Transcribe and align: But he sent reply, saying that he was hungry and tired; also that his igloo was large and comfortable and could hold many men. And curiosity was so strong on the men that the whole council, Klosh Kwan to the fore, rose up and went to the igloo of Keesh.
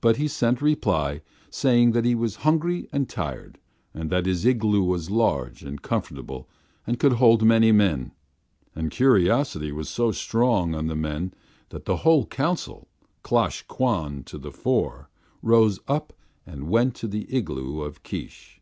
But 0.00 0.16
he 0.16 0.26
sent 0.26 0.60
reply, 0.60 1.20
saying 1.48 1.92
that 1.92 2.04
he 2.04 2.16
was 2.16 2.34
hungry 2.42 2.88
and 2.90 3.08
tired; 3.08 3.60
also 3.94 4.08
that 4.08 4.26
his 4.26 4.44
igloo 4.44 4.82
was 4.82 5.12
large 5.12 5.62
and 5.62 5.80
comfortable 5.80 6.48
and 6.88 6.98
could 6.98 7.12
hold 7.12 7.44
many 7.44 7.70
men. 7.70 8.10
And 8.74 8.90
curiosity 8.90 9.70
was 9.70 9.88
so 9.88 10.10
strong 10.10 10.74
on 10.74 10.88
the 10.88 10.96
men 10.96 11.34
that 11.68 11.84
the 11.84 11.98
whole 11.98 12.26
council, 12.26 12.88
Klosh 13.22 13.62
Kwan 13.68 14.24
to 14.24 14.38
the 14.38 14.50
fore, 14.50 15.08
rose 15.40 15.78
up 15.86 16.12
and 16.44 16.68
went 16.68 16.96
to 16.96 17.06
the 17.06 17.28
igloo 17.32 17.82
of 17.82 18.02
Keesh. 18.02 18.60